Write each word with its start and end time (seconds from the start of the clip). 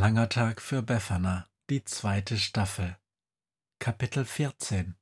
langer 0.00 0.30
Tag 0.30 0.62
für 0.62 0.80
Befana, 0.80 1.44
die 1.68 1.84
zweite 1.84 2.38
Staffel. 2.38 2.96
Kapitel 3.78 4.24
14 4.24 4.94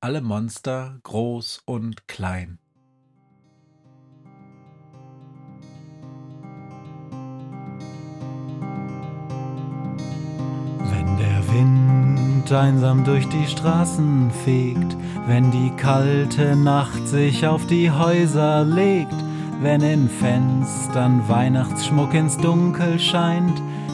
Alle 0.00 0.22
Monster, 0.22 0.98
groß 1.02 1.60
und 1.66 2.08
klein. 2.08 2.58
Wenn 10.88 11.18
der 11.18 11.52
Wind 11.52 12.50
einsam 12.50 13.04
durch 13.04 13.28
die 13.28 13.46
Straßen 13.46 14.30
fegt, 14.30 14.96
wenn 15.26 15.50
die 15.50 15.70
kalte 15.76 16.56
Nacht 16.56 17.06
sich 17.06 17.46
auf 17.46 17.66
die 17.66 17.90
Häuser 17.90 18.64
legt, 18.64 19.12
wenn 19.60 19.82
in 19.82 20.08
Fenstern 20.08 21.28
Weihnachtsschmuck 21.28 22.14
ins 22.14 22.38
Dunkel 22.38 22.98
scheint, 22.98 23.60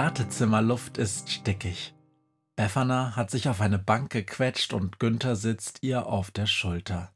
Wartezimmerluft 0.00 0.96
ist 0.96 1.28
stickig. 1.28 1.92
Befana 2.54 3.16
hat 3.16 3.32
sich 3.32 3.48
auf 3.48 3.60
eine 3.60 3.80
Bank 3.80 4.10
gequetscht 4.10 4.72
und 4.72 5.00
Günther 5.00 5.34
sitzt 5.34 5.82
ihr 5.82 6.06
auf 6.06 6.30
der 6.30 6.46
Schulter. 6.46 7.12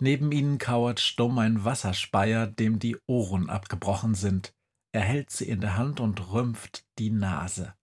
Neben 0.00 0.30
ihnen 0.30 0.58
kauert 0.58 1.00
stumm 1.00 1.40
ein 1.40 1.64
Wasserspeier, 1.64 2.46
dem 2.46 2.78
die 2.78 2.96
Ohren 3.08 3.50
abgebrochen 3.50 4.14
sind. 4.14 4.54
Er 4.92 5.00
hält 5.00 5.30
sie 5.30 5.48
in 5.48 5.60
der 5.60 5.76
Hand 5.76 5.98
und 5.98 6.32
rümpft 6.32 6.84
die 7.00 7.10
Nase. 7.10 7.74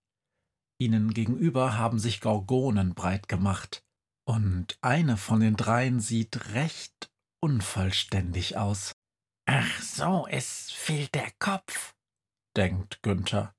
Ihnen 0.78 1.12
gegenüber 1.12 1.76
haben 1.76 1.98
sich 1.98 2.22
Gorgonen 2.22 2.94
breit 2.94 3.28
gemacht, 3.28 3.84
und 4.24 4.78
eine 4.80 5.18
von 5.18 5.40
den 5.40 5.56
dreien 5.56 6.00
sieht 6.00 6.54
recht 6.54 7.10
unvollständig 7.40 8.56
aus. 8.56 8.92
Ach 9.44 9.82
so, 9.82 10.26
es 10.30 10.70
fehlt 10.70 11.14
der 11.14 11.30
Kopf, 11.38 11.94
denkt 12.56 13.02
Günther. 13.02 13.54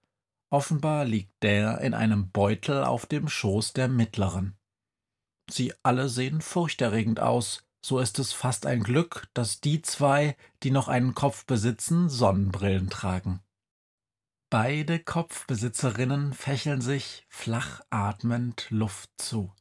Offenbar 0.52 1.06
liegt 1.06 1.44
der 1.44 1.80
in 1.80 1.94
einem 1.94 2.30
Beutel 2.30 2.84
auf 2.84 3.06
dem 3.06 3.30
Schoß 3.30 3.72
der 3.72 3.88
Mittleren. 3.88 4.58
Sie 5.50 5.74
alle 5.82 6.10
sehen 6.10 6.42
furchterregend 6.42 7.22
aus, 7.22 7.66
so 7.84 8.00
ist 8.00 8.20
es 8.20 8.34
fast 8.34 8.66
ein 8.66 8.84
Glück, 8.84 9.28
dass 9.34 9.62
die 9.62 9.81
zwei, 9.81 10.36
die 10.64 10.72
noch 10.72 10.90
einen 10.90 11.16
Kopf 11.16 11.46
besitzen, 11.46 12.09
Sonnenbrillen 12.09 12.90
tragen. 12.90 13.42
Beide 14.50 15.00
Kopfbesitzerinnen 15.00 16.34
fächeln 16.34 16.81
sich 16.81 17.25
flach 17.30 17.81
atmend 17.90 18.68
Luft 18.70 19.09
zu. 19.18 19.54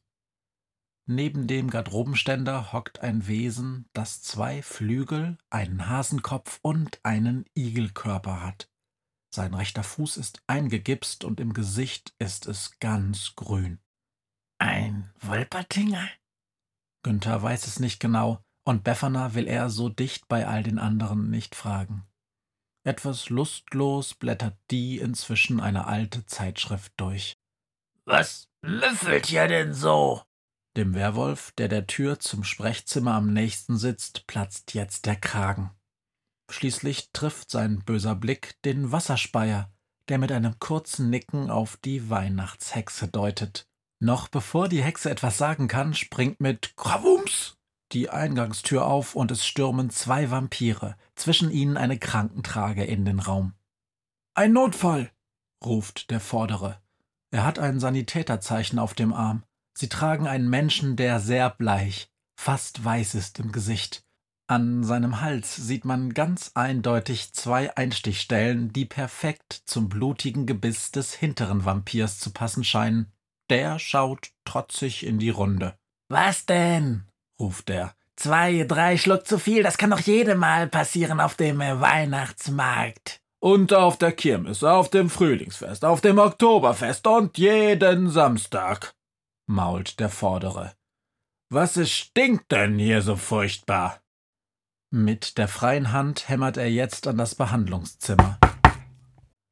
Neben 1.05 1.47
dem 1.47 1.69
Garderobenständer 1.69 2.73
hockt 2.73 2.99
ein 2.99 3.27
Wesen, 3.27 3.89
das 3.93 4.21
zwei 4.21 4.61
Flügel, 4.61 5.37
einen 5.49 5.87
Hasenkopf 5.87 6.59
und 6.61 6.99
einen 7.03 7.45
Igelkörper 7.55 8.43
hat. 8.43 8.70
Sein 9.33 9.53
rechter 9.53 9.83
Fuß 9.83 10.17
ist 10.17 10.43
eingegipst 10.47 11.23
und 11.23 11.39
im 11.39 11.53
Gesicht 11.53 12.13
ist 12.19 12.47
es 12.47 12.79
ganz 12.79 13.35
grün. 13.35 13.79
Ein 14.57 15.13
Wolpertinger? 15.21 16.07
Günther 17.03 17.41
weiß 17.41 17.65
es 17.65 17.79
nicht 17.79 17.99
genau, 17.99 18.43
und 18.65 18.83
Befana 18.83 19.33
will 19.33 19.47
er 19.47 19.69
so 19.69 19.89
dicht 19.89 20.27
bei 20.27 20.47
all 20.47 20.63
den 20.63 20.77
anderen 20.77 21.29
nicht 21.29 21.55
fragen. 21.55 22.05
Etwas 22.83 23.29
lustlos 23.29 24.13
blättert 24.15 24.57
die 24.69 24.97
inzwischen 24.97 25.59
eine 25.59 25.85
alte 25.85 26.25
Zeitschrift 26.25 26.93
durch. 26.97 27.37
Was 28.05 28.49
müffelt 28.61 29.27
hier 29.27 29.47
denn 29.47 29.73
so? 29.73 30.23
Dem 30.75 30.93
Werwolf, 30.93 31.51
der 31.53 31.67
der 31.67 31.87
Tür 31.87 32.19
zum 32.19 32.43
Sprechzimmer 32.43 33.13
am 33.13 33.33
nächsten 33.33 33.77
sitzt, 33.77 34.27
platzt 34.27 34.73
jetzt 34.73 35.05
der 35.05 35.15
Kragen. 35.15 35.71
Schließlich 36.51 37.11
trifft 37.13 37.49
sein 37.49 37.79
böser 37.79 38.13
Blick 38.13 38.61
den 38.63 38.91
Wasserspeier, 38.91 39.71
der 40.09 40.17
mit 40.17 40.31
einem 40.31 40.59
kurzen 40.59 41.09
Nicken 41.09 41.49
auf 41.49 41.77
die 41.77 42.09
Weihnachtshexe 42.09 43.07
deutet. 43.07 43.67
Noch 43.99 44.27
bevor 44.27 44.67
die 44.67 44.83
Hexe 44.83 45.09
etwas 45.09 45.37
sagen 45.37 45.67
kann, 45.67 45.93
springt 45.93 46.41
mit 46.41 46.75
Krawums 46.75 47.57
die 47.93 48.09
Eingangstür 48.09 48.85
auf 48.85 49.15
und 49.15 49.31
es 49.31 49.45
stürmen 49.45 49.89
zwei 49.89 50.31
Vampire, 50.31 50.95
zwischen 51.15 51.51
ihnen 51.51 51.77
eine 51.77 51.99
Krankentrage 51.99 52.83
in 52.83 53.05
den 53.05 53.19
Raum. 53.19 53.53
Ein 54.33 54.53
Notfall, 54.53 55.11
ruft 55.63 56.09
der 56.09 56.19
Vordere. 56.19 56.81
Er 57.31 57.45
hat 57.45 57.59
ein 57.59 57.79
Sanitäterzeichen 57.79 58.79
auf 58.79 58.93
dem 58.93 59.13
Arm. 59.13 59.43
Sie 59.73 59.89
tragen 59.89 60.27
einen 60.27 60.49
Menschen, 60.49 60.95
der 60.95 61.19
sehr 61.19 61.49
bleich, 61.49 62.11
fast 62.35 62.83
weiß 62.83 63.15
ist 63.15 63.39
im 63.39 63.51
Gesicht. 63.51 64.05
An 64.51 64.83
seinem 64.83 65.21
Hals 65.21 65.55
sieht 65.55 65.85
man 65.85 66.13
ganz 66.13 66.51
eindeutig 66.55 67.31
zwei 67.31 67.73
Einstichstellen, 67.77 68.73
die 68.73 68.83
perfekt 68.83 69.61
zum 69.63 69.87
blutigen 69.87 70.45
Gebiss 70.45 70.91
des 70.91 71.13
hinteren 71.13 71.63
Vampirs 71.63 72.19
zu 72.19 72.31
passen 72.33 72.65
scheinen. 72.65 73.13
Der 73.49 73.79
schaut 73.79 74.31
trotzig 74.43 75.05
in 75.05 75.19
die 75.19 75.29
Runde. 75.29 75.77
Was 76.09 76.45
denn? 76.45 77.05
ruft 77.39 77.69
er. 77.69 77.95
Zwei, 78.17 78.65
drei 78.65 78.97
Schluck 78.97 79.25
zu 79.25 79.39
viel, 79.39 79.63
das 79.63 79.77
kann 79.77 79.91
doch 79.91 80.01
jedem 80.01 80.39
Mal 80.39 80.67
passieren 80.67 81.21
auf 81.21 81.35
dem 81.35 81.59
Weihnachtsmarkt. 81.59 83.21
Und 83.39 83.73
auf 83.73 83.95
der 83.95 84.11
Kirmes, 84.11 84.65
auf 84.65 84.89
dem 84.89 85.09
Frühlingsfest, 85.09 85.85
auf 85.85 86.01
dem 86.01 86.19
Oktoberfest 86.19 87.07
und 87.07 87.37
jeden 87.37 88.09
Samstag, 88.09 88.93
mault 89.47 90.01
der 90.01 90.09
Vordere. 90.09 90.73
Was 91.49 91.77
es 91.77 91.89
stinkt 91.89 92.51
denn 92.51 92.77
hier 92.77 93.01
so 93.01 93.15
furchtbar? 93.15 94.00
Mit 94.93 95.37
der 95.37 95.47
freien 95.47 95.93
Hand 95.93 96.27
hämmert 96.27 96.57
er 96.57 96.69
jetzt 96.69 97.07
an 97.07 97.15
das 97.17 97.33
Behandlungszimmer. 97.35 98.37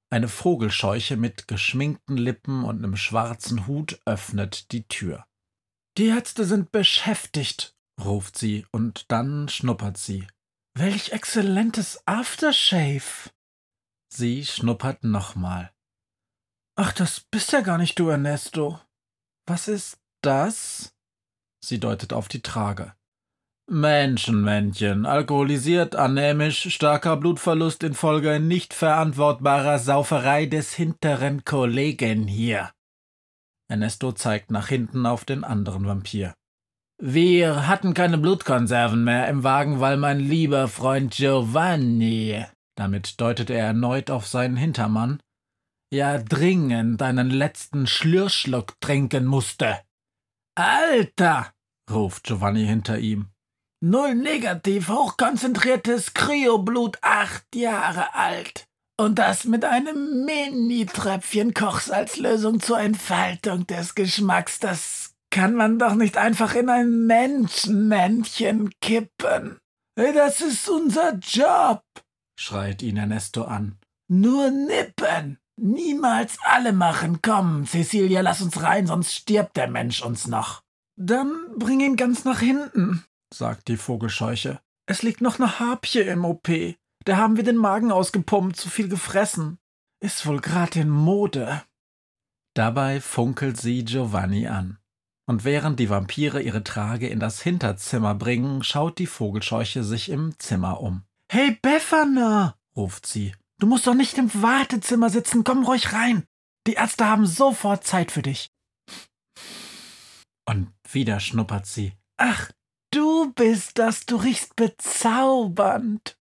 Eine 0.10 0.28
Vogelscheuche 0.28 1.16
mit 1.16 1.48
geschminkten 1.48 2.18
Lippen 2.18 2.66
und 2.66 2.80
einem 2.80 2.98
schwarzen 2.98 3.66
Hut 3.66 4.02
öffnet 4.04 4.74
die 4.74 4.86
Tür. 4.90 5.26
Die 5.98 6.08
Ärzte 6.08 6.44
sind 6.44 6.74
beschäftigt, 6.74 7.74
ruft 8.02 8.38
sie, 8.38 8.66
und 8.72 9.10
dann 9.14 9.48
schnuppert 9.48 9.98
sie. 9.98 10.28
Welch 10.74 11.14
exzellentes 11.14 12.06
Aftershave! 12.06 13.30
Sie 14.12 14.46
schnuppert 14.46 15.06
nochmal. 15.06 15.72
Ach, 16.76 16.92
das 16.92 17.22
bist 17.22 17.54
ja 17.54 17.62
gar 17.62 17.78
nicht 17.78 17.98
du, 17.98 18.10
Ernesto. 18.10 18.78
Was 19.46 19.70
ist 19.70 20.00
das? 20.22 20.94
Sie 21.64 21.80
deutet 21.80 22.12
auf 22.12 22.28
die 22.28 22.42
Trage. 22.42 22.94
Menschenmännchen, 23.70 25.06
alkoholisiert, 25.06 25.96
anämisch, 25.96 26.74
starker 26.74 27.18
Blutverlust 27.18 27.84
infolge 27.84 28.40
nicht 28.40 28.74
verantwortbarer 28.74 29.78
Sauferei 29.78 30.48
des 30.48 30.74
hinteren 30.74 31.46
Kollegen 31.46 32.28
hier. 32.28 32.72
Ernesto 33.70 34.12
zeigt 34.12 34.50
nach 34.50 34.70
hinten 34.70 35.06
auf 35.06 35.24
den 35.24 35.44
anderen 35.44 35.86
Vampir. 35.86 36.34
Wir 36.98 37.68
hatten 37.68 37.94
keine 37.94 38.18
Blutkonserven 38.18 39.04
mehr 39.04 39.28
im 39.30 39.44
Wagen, 39.44 39.80
weil 39.80 39.98
mein 39.98 40.20
lieber 40.20 40.68
Freund 40.68 41.14
Giovanni, 41.14 42.44
damit 42.76 43.22
deutet 43.22 43.52
er 43.52 43.68
erneut 43.68 44.10
auf 44.10 44.26
seinen 44.26 44.58
Hintermann, 44.58 45.22
ja 45.94 46.18
dringend 46.18 47.02
einen 47.04 47.30
letzten 47.30 47.86
Schlürschluck 47.86 48.82
trinken 48.82 49.26
musste. 49.26 49.80
Alter, 50.56 51.54
ruft 51.90 52.24
Giovanni 52.24 52.66
hinter 52.66 52.98
ihm. 52.98 53.30
Null 53.82 54.16
negativ, 54.16 54.90
hochkonzentriertes 54.90 56.14
Kryoblut, 56.14 56.98
acht 57.02 57.56
Jahre 57.56 58.14
alt. 58.14 58.68
Und 59.00 59.20
das 59.20 59.46
mit 59.46 59.64
einem 59.64 60.26
Mini-Tröpfchen 60.26 61.54
Kochsalzlösung 61.54 62.60
zur 62.60 62.82
Entfaltung 62.82 63.66
des 63.68 63.96
Geschmacks. 63.96 64.60
Das 64.60 65.16
kann 65.32 65.56
man 65.56 65.80
doch 65.80 65.96
nicht 65.96 66.18
einfach 66.18 66.56
in 66.56 66.70
ein 66.70 67.06
Menschenmännchen 67.08 68.72
kippen. 68.82 69.58
Das 69.96 70.42
ist 70.42 70.68
unser 70.68 71.14
Job, 71.16 71.84
schreit 72.38 72.82
ihn 72.82 72.98
Ernesto 72.98 73.44
an. 73.44 73.78
Nur 74.10 74.50
nippen. 74.50 75.40
Niemals 75.56 76.38
alle 76.44 76.74
machen. 76.74 77.20
Komm, 77.22 77.66
Cecilia, 77.66 78.22
lass 78.22 78.42
uns 78.42 78.62
rein, 78.62 78.88
sonst 78.88 79.14
stirbt 79.14 79.56
der 79.58 79.68
Mensch 79.68 80.02
uns 80.02 80.28
noch. 80.28 80.64
Dann 80.98 81.32
bring 81.58 81.80
ihn 81.80 81.96
ganz 81.96 82.26
nach 82.26 82.40
hinten, 82.40 83.06
sagt 83.34 83.68
die 83.68 83.78
Vogelscheuche. 83.78 84.60
Es 84.86 85.04
liegt 85.04 85.22
noch 85.22 85.40
eine 85.40 85.60
Harpie 85.60 86.00
im 86.00 86.26
OP. 86.26 86.50
Da 87.06 87.18
haben 87.18 87.38
wir 87.38 87.44
den 87.44 87.58
Magen 87.58 87.92
ausgepumpt, 87.92 88.56
zu 88.56 88.70
viel 88.70 88.90
gefressen. 88.90 89.60
Ist 90.02 90.26
wohl 90.26 90.40
grad 90.40 90.76
in 90.76 90.90
Mode. 90.90 91.64
Dabei 92.56 93.00
funkelt 93.00 93.58
sie 93.58 93.86
Giovanni 93.86 94.48
an. 94.48 94.80
Und 95.28 95.44
während 95.44 95.80
die 95.80 95.90
Vampire 95.90 96.42
ihre 96.42 96.64
Trage 96.64 97.08
in 97.08 97.20
das 97.20 97.42
Hinterzimmer 97.42 98.16
bringen, 98.16 98.64
schaut 98.64 98.98
die 98.98 99.06
Vogelscheuche 99.06 99.84
sich 99.84 100.10
im 100.10 100.38
Zimmer 100.40 100.82
um. 100.82 101.04
Hey, 101.32 101.58
Befana, 101.62 102.56
ruft 102.76 103.06
sie. 103.06 103.36
Du 103.60 103.68
musst 103.68 103.86
doch 103.86 103.94
nicht 103.94 104.18
im 104.18 104.32
Wartezimmer 104.42 105.10
sitzen, 105.10 105.44
komm 105.44 105.64
ruhig 105.64 105.94
rein. 105.94 106.24
Die 106.66 106.74
Ärzte 106.74 107.06
haben 107.06 107.28
sofort 107.28 107.86
Zeit 107.86 108.12
für 108.12 108.24
dich. 108.24 108.50
Und 110.46 110.74
wieder 110.92 111.20
schnuppert 111.20 111.68
sie. 111.68 111.94
Ach, 112.18 112.50
du 113.00 113.32
bist 113.32 113.80
das, 113.80 114.06
du 114.06 114.18
riechst 114.18 114.58
bezaubernd. 114.58 116.18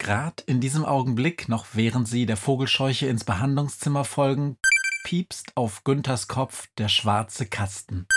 Grad 0.00 0.40
in 0.40 0.60
diesem 0.60 0.84
Augenblick, 0.84 1.48
noch 1.48 1.66
während 1.74 2.08
sie 2.08 2.26
der 2.26 2.36
Vogelscheuche 2.36 3.06
ins 3.06 3.22
Behandlungszimmer 3.22 4.04
folgen, 4.04 4.56
piepst 5.04 5.56
auf 5.56 5.84
Günthers 5.84 6.26
Kopf 6.26 6.66
der 6.76 6.88
schwarze 6.88 7.46
Kasten. 7.46 8.08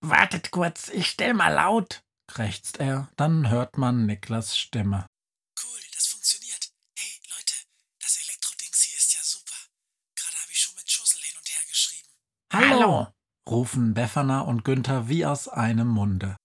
Wartet 0.00 0.50
kurz, 0.50 0.88
ich 0.88 1.06
stell 1.06 1.34
mal 1.34 1.54
laut, 1.54 2.02
krächzt 2.26 2.80
er, 2.80 3.08
dann 3.16 3.48
hört 3.48 3.78
man 3.78 4.06
Niklas 4.06 4.58
Stimme. 4.58 5.06
Cool, 5.62 5.80
das 5.94 6.06
funktioniert. 6.06 6.72
Hey, 6.98 7.20
Leute, 7.30 7.54
das 8.00 8.16
Elektrodings 8.24 8.82
hier 8.82 8.98
ist 8.98 9.14
ja 9.14 9.20
super. 9.22 9.54
Gerade 10.16 10.34
habe 10.34 10.50
ich 10.50 10.58
schon 10.58 10.74
mit 10.74 10.90
Schussel 10.90 11.20
hin 11.20 11.36
und 11.38 11.48
her 11.48 11.62
geschrieben. 11.68 12.08
Hallo, 12.52 13.06
rufen 13.48 13.94
Befana 13.94 14.40
und 14.40 14.64
Günther 14.64 15.08
wie 15.08 15.24
aus 15.24 15.46
einem 15.46 15.86
Munde. 15.86 16.36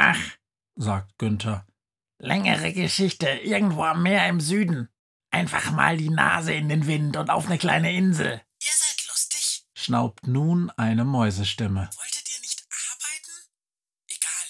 Ach, 0.00 0.38
sagt 0.76 1.18
Günther. 1.18 1.66
Längere 2.20 2.72
Geschichte, 2.72 3.28
irgendwo 3.28 3.82
am 3.82 4.04
Meer 4.04 4.28
im 4.28 4.38
Süden. 4.38 4.88
Einfach 5.32 5.72
mal 5.72 5.96
die 5.96 6.08
Nase 6.08 6.52
in 6.52 6.68
den 6.68 6.86
Wind 6.86 7.16
und 7.16 7.30
auf 7.30 7.46
eine 7.46 7.58
kleine 7.58 7.92
Insel. 7.92 8.40
Ihr 8.62 8.72
seid 8.72 9.08
lustig, 9.08 9.66
schnaubt 9.74 10.28
nun 10.28 10.70
eine 10.70 11.04
Mäusestimme. 11.04 11.90
Wolltet 11.96 12.28
ihr 12.32 12.40
nicht 12.40 12.64
arbeiten? 12.92 13.50
Egal. 14.06 14.46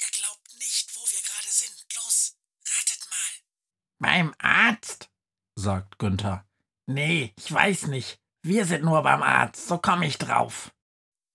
Ihr 0.00 0.08
glaubt 0.10 0.54
nicht, 0.58 0.90
wo 0.96 1.00
wir 1.02 1.22
gerade 1.22 1.48
sind. 1.50 1.86
Los, 1.94 2.36
ratet 2.66 3.06
mal. 3.08 4.08
Beim 4.10 4.34
Arzt? 4.38 5.08
sagt 5.54 6.00
Günther. 6.00 6.44
Nee, 6.86 7.32
ich 7.38 7.52
weiß 7.52 7.86
nicht. 7.86 8.20
Wir 8.42 8.66
sind 8.66 8.82
nur 8.82 9.04
beim 9.04 9.22
Arzt, 9.22 9.68
so 9.68 9.78
komm 9.78 10.02
ich 10.02 10.18
drauf. 10.18 10.74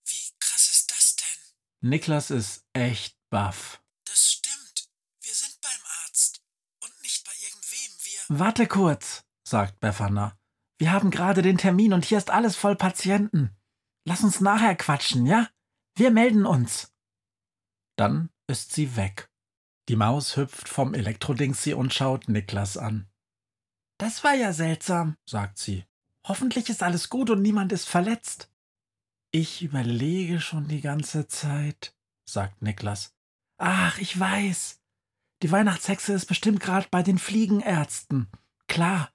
Wie 0.06 0.32
krass 0.40 0.68
ist 0.70 0.90
das 0.90 1.16
denn? 1.16 1.88
Niklas 1.88 2.30
ist 2.30 2.66
echt 2.74 3.16
baff. 3.36 3.82
Das 4.06 4.32
stimmt. 4.32 4.88
Wir 5.20 5.34
sind 5.34 5.60
beim 5.60 5.80
Arzt. 6.02 6.40
Und 6.82 7.02
nicht 7.02 7.22
bei 7.22 7.32
irgendwem. 7.46 7.92
Wir. 8.02 8.38
Warte 8.40 8.66
kurz, 8.66 9.24
sagt 9.46 9.78
Befana. 9.78 10.38
Wir 10.78 10.90
haben 10.90 11.10
gerade 11.10 11.42
den 11.42 11.58
Termin 11.58 11.92
und 11.92 12.06
hier 12.06 12.16
ist 12.16 12.30
alles 12.30 12.56
voll 12.56 12.76
Patienten. 12.76 13.54
Lass 14.06 14.24
uns 14.24 14.40
nachher 14.40 14.74
quatschen, 14.74 15.26
ja? 15.26 15.50
Wir 15.96 16.10
melden 16.10 16.46
uns. 16.46 16.94
Dann 17.96 18.30
ist 18.46 18.72
sie 18.72 18.96
weg. 18.96 19.30
Die 19.90 19.96
Maus 19.96 20.38
hüpft 20.38 20.70
vom 20.70 20.94
Elektrodingsi 20.94 21.74
und 21.74 21.92
schaut 21.92 22.30
Niklas 22.30 22.78
an. 22.78 23.06
Das 23.98 24.24
war 24.24 24.34
ja 24.34 24.54
seltsam, 24.54 25.14
sagt 25.28 25.58
sie. 25.58 25.84
Hoffentlich 26.26 26.70
ist 26.70 26.82
alles 26.82 27.10
gut 27.10 27.28
und 27.28 27.42
niemand 27.42 27.72
ist 27.72 27.86
verletzt. 27.86 28.50
Ich 29.30 29.60
überlege 29.60 30.40
schon 30.40 30.68
die 30.68 30.80
ganze 30.80 31.28
Zeit, 31.28 31.94
sagt 32.24 32.62
Niklas. 32.62 33.15
Ach, 33.58 33.98
ich 33.98 34.18
weiß. 34.18 34.80
Die 35.42 35.50
Weihnachtshexe 35.50 36.12
ist 36.12 36.26
bestimmt 36.26 36.60
gerade 36.60 36.86
bei 36.90 37.02
den 37.02 37.18
Fliegenärzten. 37.18 38.28
Klar, 38.68 39.10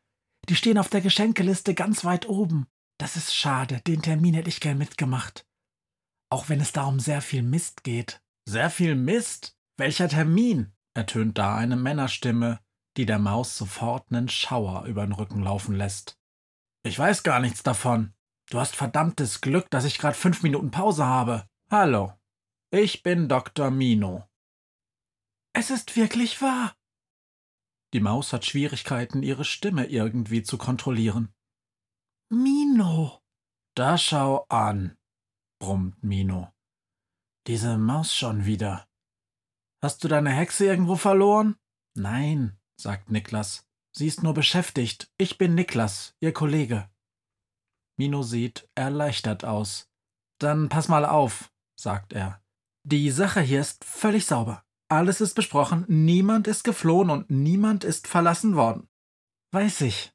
die 0.49 0.55
stehen 0.55 0.77
auf 0.77 0.89
der 0.89 1.01
Geschenkeliste 1.01 1.73
ganz 1.73 2.03
weit 2.05 2.27
oben. 2.27 2.67
Das 2.97 3.15
ist 3.15 3.35
schade, 3.35 3.81
den 3.87 4.01
Termin 4.01 4.33
hätte 4.33 4.49
ich 4.49 4.59
gern 4.59 4.77
mitgemacht. 4.77 5.47
Auch 6.29 6.49
wenn 6.49 6.61
es 6.61 6.71
da 6.71 6.85
um 6.85 6.99
sehr 6.99 7.21
viel 7.21 7.43
Mist 7.43 7.83
geht. 7.83 8.21
Sehr 8.45 8.69
viel 8.69 8.95
Mist? 8.95 9.57
Welcher 9.77 10.09
Termin? 10.09 10.73
ertönt 10.93 11.37
da 11.37 11.55
eine 11.55 11.75
Männerstimme, 11.75 12.59
die 12.97 13.05
der 13.05 13.19
Maus 13.19 13.57
sofort 13.57 14.11
nen 14.11 14.29
Schauer 14.29 14.85
über 14.85 15.05
den 15.05 15.13
Rücken 15.13 15.41
laufen 15.41 15.75
lässt. 15.75 16.19
Ich 16.83 16.97
weiß 16.97 17.23
gar 17.23 17.39
nichts 17.39 17.63
davon. 17.63 18.13
Du 18.49 18.59
hast 18.59 18.75
verdammtes 18.75 19.41
Glück, 19.41 19.69
dass 19.69 19.85
ich 19.85 19.97
gerade 19.97 20.17
fünf 20.17 20.43
Minuten 20.43 20.71
Pause 20.71 21.05
habe. 21.05 21.47
Hallo, 21.69 22.13
ich 22.69 23.03
bin 23.03 23.29
Dr. 23.29 23.71
Mino. 23.71 24.27
Es 25.53 25.69
ist 25.69 25.95
wirklich 25.95 26.41
wahr. 26.41 26.75
Die 27.93 27.99
Maus 27.99 28.31
hat 28.31 28.45
Schwierigkeiten, 28.45 29.21
ihre 29.21 29.43
Stimme 29.43 29.87
irgendwie 29.87 30.43
zu 30.43 30.57
kontrollieren. 30.57 31.33
Mino. 32.29 33.21
Da 33.75 33.97
schau 33.97 34.45
an, 34.49 34.97
brummt 35.59 36.01
Mino. 36.03 36.53
Diese 37.47 37.77
Maus 37.77 38.15
schon 38.15 38.45
wieder. 38.45 38.87
Hast 39.81 40.03
du 40.03 40.07
deine 40.07 40.31
Hexe 40.31 40.65
irgendwo 40.65 40.95
verloren? 40.95 41.57
Nein, 41.95 42.57
sagt 42.77 43.09
Niklas. 43.09 43.67
Sie 43.93 44.07
ist 44.07 44.23
nur 44.23 44.33
beschäftigt. 44.33 45.11
Ich 45.17 45.37
bin 45.37 45.55
Niklas, 45.55 46.15
ihr 46.21 46.33
Kollege. 46.33 46.89
Mino 47.97 48.23
sieht 48.23 48.69
erleichtert 48.75 49.43
aus. 49.43 49.89
Dann 50.39 50.69
pass 50.69 50.87
mal 50.87 51.05
auf, 51.05 51.51
sagt 51.75 52.13
er. 52.13 52.41
Die 52.83 53.11
Sache 53.11 53.41
hier 53.41 53.61
ist 53.61 53.83
völlig 53.83 54.25
sauber. 54.25 54.65
Alles 54.91 55.21
ist 55.21 55.35
besprochen, 55.35 55.85
niemand 55.87 56.49
ist 56.49 56.65
geflohen 56.65 57.09
und 57.11 57.31
niemand 57.31 57.85
ist 57.85 58.09
verlassen 58.09 58.57
worden. 58.57 58.89
Weiß 59.53 59.79
ich, 59.79 60.11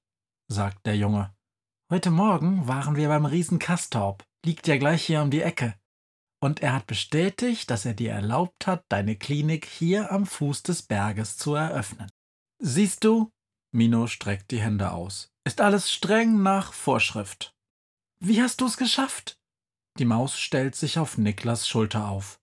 sagt 0.49 0.85
der 0.85 0.99
Junge. 0.99 1.35
Heute 1.91 2.11
Morgen 2.11 2.69
waren 2.69 2.95
wir 2.95 3.09
beim 3.09 3.25
Riesen 3.25 3.59
Kastorp, 3.59 4.23
liegt 4.45 4.67
ja 4.67 4.77
gleich 4.77 5.03
hier 5.03 5.23
um 5.23 5.31
die 5.31 5.41
Ecke. 5.41 5.81
Und 6.43 6.61
er 6.61 6.75
hat 6.75 6.87
bestätigt, 6.87 7.71
dass 7.71 7.87
er 7.87 7.95
dir 7.95 8.13
erlaubt 8.13 8.67
hat, 8.67 8.85
deine 8.91 9.17
Klinik 9.17 9.65
hier 9.65 10.13
am 10.13 10.27
Fuß 10.27 10.63
des 10.65 10.83
Berges 10.83 11.39
zu 11.39 11.55
eröffnen. 11.55 12.11
Siehst 12.59 13.03
du? 13.03 13.31
Mino 13.73 14.07
streckt 14.09 14.51
die 14.51 14.61
Hände 14.61 14.93
aus. 14.93 15.33
Ist 15.45 15.63
alles 15.63 15.91
streng 15.91 16.43
nach 16.43 16.75
Vorschrift. 16.75 17.55
Wie 18.21 18.43
hast 18.43 18.61
du's 18.61 18.77
geschafft? 18.77 19.39
Die 19.99 20.05
Maus 20.05 20.39
stellt 20.39 20.77
sich 20.77 20.99
auf 20.99 21.17
Niklas 21.17 21.67
Schulter 21.67 22.09
auf. 22.09 22.39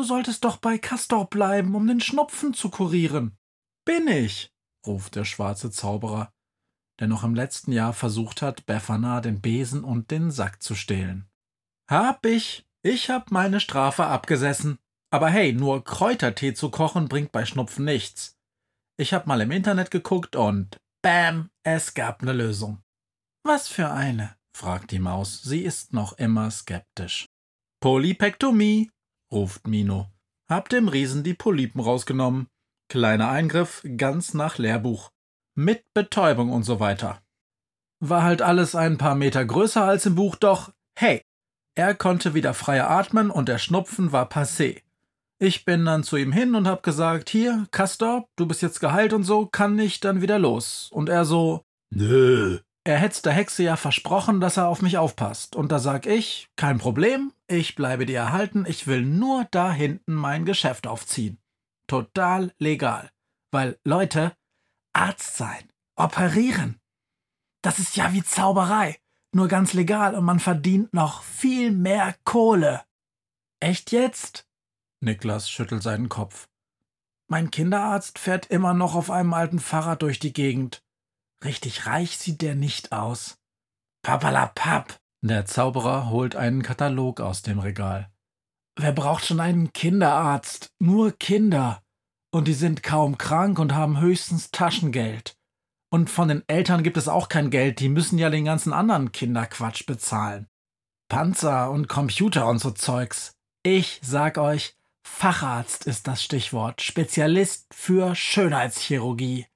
Du 0.00 0.06
solltest 0.06 0.44
doch 0.44 0.56
bei 0.56 0.78
Castor 0.78 1.28
bleiben, 1.28 1.74
um 1.74 1.86
den 1.86 2.00
Schnupfen 2.00 2.54
zu 2.54 2.70
kurieren. 2.70 3.36
Bin 3.84 4.08
ich, 4.08 4.50
ruft 4.86 5.14
der 5.14 5.26
schwarze 5.26 5.70
Zauberer, 5.70 6.32
der 6.98 7.06
noch 7.06 7.22
im 7.22 7.34
letzten 7.34 7.70
Jahr 7.70 7.92
versucht 7.92 8.40
hat, 8.40 8.64
Befana 8.64 9.20
den 9.20 9.42
Besen 9.42 9.84
und 9.84 10.10
den 10.10 10.30
Sack 10.30 10.62
zu 10.62 10.74
stehlen. 10.74 11.28
Hab 11.86 12.24
ich. 12.24 12.64
Ich 12.82 13.10
hab 13.10 13.30
meine 13.30 13.60
Strafe 13.60 14.06
abgesessen. 14.06 14.78
Aber 15.10 15.28
hey, 15.28 15.52
nur 15.52 15.84
Kräutertee 15.84 16.54
zu 16.54 16.70
kochen 16.70 17.06
bringt 17.06 17.30
bei 17.30 17.44
Schnupfen 17.44 17.84
nichts. 17.84 18.38
Ich 18.96 19.12
hab 19.12 19.26
mal 19.26 19.42
im 19.42 19.50
Internet 19.50 19.90
geguckt 19.90 20.34
und 20.34 20.80
bam, 21.02 21.50
es 21.62 21.92
gab 21.92 22.22
ne 22.22 22.32
Lösung. 22.32 22.82
Was 23.44 23.68
für 23.68 23.90
eine? 23.90 24.34
fragt 24.56 24.92
die 24.92 24.98
Maus. 24.98 25.42
Sie 25.42 25.60
ist 25.60 25.92
noch 25.92 26.14
immer 26.14 26.50
skeptisch. 26.50 27.26
Polypektomie, 27.82 28.90
ruft 29.32 29.66
Mino. 29.66 30.08
Hab 30.48 30.68
dem 30.68 30.88
Riesen 30.88 31.22
die 31.22 31.34
Polypen 31.34 31.80
rausgenommen. 31.80 32.48
Kleiner 32.88 33.30
Eingriff, 33.30 33.84
ganz 33.96 34.34
nach 34.34 34.58
Lehrbuch. 34.58 35.10
Mit 35.54 35.84
Betäubung 35.94 36.50
und 36.50 36.64
so 36.64 36.80
weiter. 36.80 37.22
War 38.00 38.22
halt 38.22 38.42
alles 38.42 38.74
ein 38.74 38.98
paar 38.98 39.14
Meter 39.14 39.44
größer 39.44 39.84
als 39.84 40.06
im 40.06 40.14
Buch, 40.14 40.36
doch 40.36 40.72
hey, 40.98 41.22
er 41.74 41.94
konnte 41.94 42.34
wieder 42.34 42.54
freier 42.54 42.90
atmen 42.90 43.30
und 43.30 43.48
der 43.48 43.58
Schnupfen 43.58 44.12
war 44.12 44.28
passé. 44.28 44.82
Ich 45.38 45.64
bin 45.64 45.86
dann 45.86 46.02
zu 46.02 46.16
ihm 46.16 46.32
hin 46.32 46.54
und 46.54 46.66
hab 46.66 46.82
gesagt, 46.82 47.30
hier, 47.30 47.66
Castor, 47.70 48.28
du 48.36 48.46
bist 48.46 48.60
jetzt 48.60 48.80
geheilt 48.80 49.12
und 49.12 49.24
so, 49.24 49.46
kann 49.46 49.78
ich 49.78 50.00
dann 50.00 50.20
wieder 50.20 50.38
los. 50.38 50.90
Und 50.92 51.08
er 51.08 51.24
so, 51.24 51.62
nö, 51.90 52.58
Er 52.84 52.98
hätt's 52.98 53.20
der 53.20 53.32
Hexe 53.32 53.62
ja 53.62 53.76
versprochen, 53.76 54.40
dass 54.40 54.56
er 54.56 54.68
auf 54.68 54.80
mich 54.80 54.96
aufpasst. 54.96 55.54
Und 55.54 55.70
da 55.70 55.78
sag 55.78 56.06
ich, 56.06 56.48
kein 56.56 56.78
Problem, 56.78 57.32
ich 57.46 57.74
bleibe 57.74 58.06
dir 58.06 58.18
erhalten, 58.18 58.64
ich 58.66 58.86
will 58.86 59.02
nur 59.02 59.46
da 59.50 59.70
hinten 59.70 60.14
mein 60.14 60.46
Geschäft 60.46 60.86
aufziehen. 60.86 61.38
Total 61.86 62.52
legal. 62.58 63.10
Weil, 63.50 63.78
Leute, 63.84 64.32
Arzt 64.92 65.36
sein, 65.36 65.70
operieren, 65.96 66.80
das 67.62 67.78
ist 67.78 67.96
ja 67.96 68.12
wie 68.12 68.22
Zauberei. 68.22 68.98
Nur 69.32 69.48
ganz 69.48 69.74
legal 69.74 70.14
und 70.14 70.24
man 70.24 70.40
verdient 70.40 70.92
noch 70.92 71.22
viel 71.22 71.70
mehr 71.70 72.16
Kohle. 72.24 72.82
Echt 73.60 73.92
jetzt? 73.92 74.48
Niklas 75.00 75.48
schüttelt 75.48 75.82
seinen 75.82 76.08
Kopf. 76.08 76.48
Mein 77.28 77.50
Kinderarzt 77.50 78.18
fährt 78.18 78.46
immer 78.46 78.74
noch 78.74 78.94
auf 78.94 79.10
einem 79.10 79.34
alten 79.34 79.60
Fahrrad 79.60 80.02
durch 80.02 80.18
die 80.18 80.32
Gegend. 80.32 80.82
Richtig 81.44 81.86
reich 81.86 82.18
sieht 82.18 82.42
der 82.42 82.54
nicht 82.54 82.92
aus. 82.92 83.38
Papalapap! 84.02 84.98
Der 85.22 85.44
Zauberer 85.46 86.08
holt 86.10 86.36
einen 86.36 86.62
Katalog 86.62 87.20
aus 87.20 87.42
dem 87.42 87.58
Regal. 87.58 88.10
Wer 88.76 88.92
braucht 88.92 89.26
schon 89.26 89.40
einen 89.40 89.72
Kinderarzt? 89.72 90.70
Nur 90.78 91.12
Kinder. 91.12 91.82
Und 92.32 92.48
die 92.48 92.54
sind 92.54 92.82
kaum 92.82 93.18
krank 93.18 93.58
und 93.58 93.74
haben 93.74 94.00
höchstens 94.00 94.50
Taschengeld. 94.50 95.36
Und 95.92 96.08
von 96.08 96.28
den 96.28 96.44
Eltern 96.46 96.82
gibt 96.82 96.96
es 96.96 97.08
auch 97.08 97.28
kein 97.28 97.50
Geld, 97.50 97.80
die 97.80 97.88
müssen 97.88 98.18
ja 98.18 98.30
den 98.30 98.44
ganzen 98.44 98.72
anderen 98.72 99.12
Kinderquatsch 99.12 99.86
bezahlen. 99.86 100.46
Panzer 101.08 101.70
und 101.70 101.88
Computer 101.88 102.46
und 102.48 102.60
so 102.60 102.70
Zeugs. 102.70 103.32
Ich 103.64 103.98
sag 104.02 104.38
euch, 104.38 104.76
Facharzt 105.02 105.86
ist 105.86 106.06
das 106.06 106.22
Stichwort, 106.22 106.80
Spezialist 106.80 107.66
für 107.74 108.14
Schönheitschirurgie. 108.14 109.46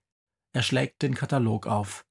Er 0.55 0.63
schlägt 0.63 1.03
den 1.03 1.15
Katalog 1.15 1.67
auf. 1.67 2.07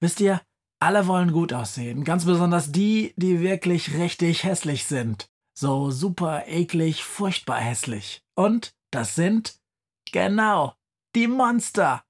Wisst 0.00 0.20
ihr, 0.20 0.42
alle 0.80 1.06
wollen 1.06 1.32
gut 1.32 1.52
aussehen, 1.52 2.02
ganz 2.02 2.24
besonders 2.24 2.72
die, 2.72 3.14
die 3.16 3.40
wirklich 3.40 3.94
richtig 3.94 4.42
hässlich 4.42 4.84
sind. 4.84 5.30
So 5.56 5.90
super 5.90 6.48
eklig, 6.48 7.04
furchtbar 7.04 7.60
hässlich. 7.60 8.24
Und 8.34 8.74
das 8.90 9.14
sind, 9.14 9.60
genau, 10.10 10.74
die 11.14 11.28
Monster. 11.28 12.04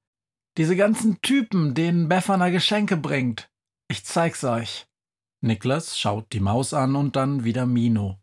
Diese 0.56 0.76
ganzen 0.76 1.20
Typen, 1.20 1.74
denen 1.74 2.08
Befana 2.08 2.48
Geschenke 2.50 2.96
bringt. 2.96 3.50
Ich 3.88 4.04
zeig's 4.04 4.44
euch. 4.44 4.86
Niklas 5.42 5.98
schaut 5.98 6.32
die 6.32 6.40
Maus 6.40 6.72
an 6.72 6.96
und 6.96 7.16
dann 7.16 7.44
wieder 7.44 7.66
Mino. 7.66 8.20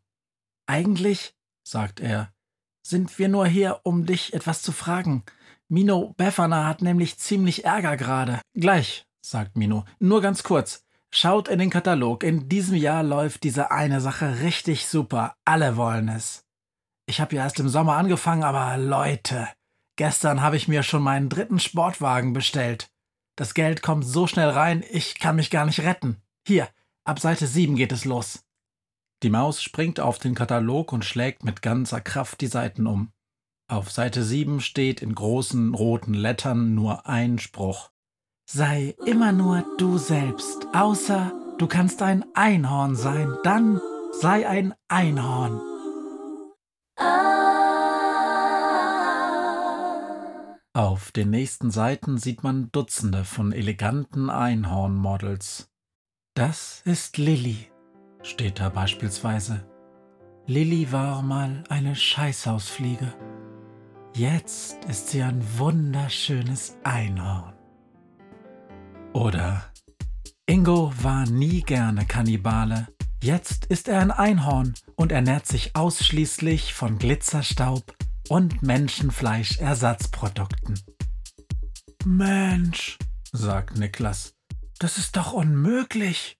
Eigentlich, 0.67 1.35
sagt 1.63 1.99
er, 1.99 2.33
sind 2.81 3.19
wir 3.19 3.29
nur 3.29 3.45
hier, 3.45 3.81
um 3.83 4.05
dich 4.05 4.33
etwas 4.33 4.63
zu 4.63 4.71
fragen. 4.71 5.23
Mino 5.69 6.13
Befana 6.17 6.65
hat 6.65 6.81
nämlich 6.81 7.17
ziemlich 7.17 7.63
Ärger 7.63 7.95
gerade. 7.95 8.41
Gleich, 8.53 9.05
sagt 9.21 9.55
Mino. 9.55 9.85
Nur 9.99 10.21
ganz 10.21 10.43
kurz. 10.43 10.83
Schaut 11.11 11.47
in 11.47 11.59
den 11.59 11.69
Katalog. 11.69 12.23
In 12.23 12.49
diesem 12.49 12.75
Jahr 12.75 13.03
läuft 13.03 13.43
diese 13.43 13.71
eine 13.71 14.01
Sache 14.01 14.41
richtig 14.41 14.87
super. 14.87 15.35
Alle 15.45 15.77
wollen 15.77 16.09
es. 16.09 16.45
Ich 17.05 17.21
habe 17.21 17.35
ja 17.35 17.43
erst 17.43 17.59
im 17.59 17.69
Sommer 17.69 17.95
angefangen, 17.95 18.43
aber 18.43 18.77
Leute, 18.77 19.47
Gestern 19.99 20.41
habe 20.41 20.55
ich 20.55 20.69
mir 20.69 20.81
schon 20.81 21.03
meinen 21.03 21.27
dritten 21.27 21.59
Sportwagen 21.59 22.31
bestellt. 22.31 22.89
Das 23.35 23.53
Geld 23.53 23.81
kommt 23.81 24.05
so 24.05 24.27
schnell 24.27 24.47
rein, 24.47 24.81
ich 24.89 25.19
kann 25.19 25.35
mich 25.35 25.49
gar 25.49 25.65
nicht 25.65 25.81
retten. 25.81 26.21
Hier, 26.47 26.69
ab 27.03 27.19
Seite 27.19 27.47
7 27.47 27.75
geht 27.75 27.91
es 27.91 28.05
los. 28.05 28.45
Die 29.23 29.29
Maus 29.29 29.61
springt 29.61 29.99
auf 29.99 30.17
den 30.17 30.35
Katalog 30.35 30.93
und 30.93 31.03
schlägt 31.03 31.43
mit 31.43 31.61
ganzer 31.61 31.99
Kraft 31.99 32.39
die 32.39 32.47
Seiten 32.47 32.87
um. 32.87 33.11
Auf 33.69 33.91
Seite 33.91 34.23
7 34.23 34.61
steht 34.61 35.03
in 35.03 35.13
großen 35.13 35.75
roten 35.75 36.15
Lettern 36.15 36.73
nur 36.73 37.05
ein 37.07 37.37
Spruch. 37.37 37.91
Sei 38.49 38.95
immer 39.05 39.31
nur 39.31 39.63
du 39.77 39.99
selbst, 39.99 40.65
außer 40.73 41.31
du 41.59 41.67
kannst 41.67 42.01
ein 42.01 42.25
Einhorn 42.33 42.95
sein, 42.95 43.31
dann 43.43 43.79
sei 44.11 44.49
ein 44.49 44.73
Einhorn. 44.87 45.61
Auf 50.73 51.11
den 51.11 51.29
nächsten 51.29 51.69
Seiten 51.69 52.17
sieht 52.17 52.41
man 52.41 52.71
Dutzende 52.71 53.23
von 53.23 53.51
eleganten 53.51 54.31
Einhornmodels. 54.31 55.69
Das 56.33 56.81
ist 56.85 57.19
Lilly, 57.19 57.67
steht 58.23 58.59
da 58.59 58.69
beispielsweise. 58.69 59.63
Lilly 60.47 60.91
war 60.91 61.21
mal 61.21 61.63
eine 61.69 61.95
Scheißhausfliege. 61.95 63.13
Jetzt 64.15 64.83
ist 64.85 65.09
sie 65.09 65.21
ein 65.21 65.43
wunderschönes 65.57 66.77
Einhorn. 66.83 67.53
Oder 69.13 69.71
Ingo 70.45 70.93
war 71.01 71.25
nie 71.25 71.61
gerne 71.61 72.05
Kannibale. 72.05 72.87
Jetzt 73.21 73.65
ist 73.67 73.87
er 73.87 74.01
ein 74.01 74.11
Einhorn 74.11 74.73
und 74.95 75.11
ernährt 75.11 75.45
sich 75.45 75.75
ausschließlich 75.75 76.73
von 76.73 76.97
Glitzerstaub 76.97 77.95
und 78.29 78.61
Menschenfleischersatzprodukten. 78.61 80.79
Mensch, 82.05 82.97
sagt 83.31 83.77
Niklas, 83.77 84.33
das 84.79 84.97
ist 84.97 85.15
doch 85.17 85.33
unmöglich. 85.33 86.37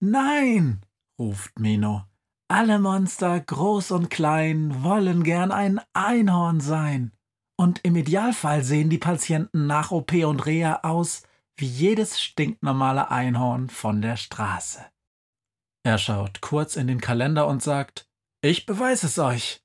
Nein, 0.00 0.82
ruft 1.18 1.58
Mino. 1.58 2.04
Alle 2.48 2.78
Monster, 2.78 3.40
groß 3.40 3.90
und 3.90 4.08
klein, 4.08 4.84
wollen 4.84 5.24
gern 5.24 5.50
ein 5.50 5.80
Einhorn 5.94 6.60
sein. 6.60 7.12
Und 7.58 7.80
im 7.82 7.96
Idealfall 7.96 8.62
sehen 8.62 8.88
die 8.88 8.98
Patienten 8.98 9.66
nach 9.66 9.90
OP 9.90 10.12
und 10.12 10.46
Reha 10.46 10.80
aus 10.82 11.22
wie 11.56 11.66
jedes 11.66 12.20
stinknormale 12.20 13.10
Einhorn 13.10 13.68
von 13.68 14.00
der 14.00 14.16
Straße. 14.16 14.84
Er 15.84 15.98
schaut 15.98 16.40
kurz 16.40 16.76
in 16.76 16.86
den 16.86 17.00
Kalender 17.00 17.48
und 17.48 17.62
sagt, 17.62 18.08
ich 18.42 18.66
beweise 18.66 19.06
es 19.06 19.18
euch. 19.18 19.64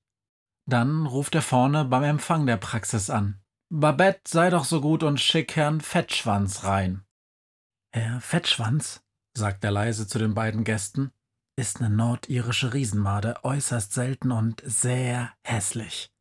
Dann 0.68 1.06
ruft 1.06 1.36
er 1.36 1.42
vorne 1.42 1.86
beim 1.86 2.04
Empfang 2.04 2.46
der 2.46 2.58
Praxis 2.58 3.10
an. 3.10 3.42
Babette, 3.70 4.22
sei 4.28 4.50
doch 4.50 4.66
so 4.66 4.82
gut 4.82 5.04
und 5.04 5.20
schick 5.20 5.56
Herrn 5.56 5.82
Fettschwanz 5.82 6.64
rein. 6.64 7.04
Herr 7.94 8.22
Fettschwanz, 8.22 9.04
sagt 9.36 9.64
er 9.64 9.72
leise 9.72 10.08
zu 10.08 10.18
den 10.18 10.34
beiden 10.34 10.64
Gästen, 10.64 11.12
ist 11.62 11.80
eine 11.80 11.91
nordirische 11.91 12.74
Riesenmade, 12.74 13.36
äußerst 13.44 13.94
selten 13.94 14.32
und 14.32 14.63
sehr 14.65 15.32
hässlich. 15.44 16.12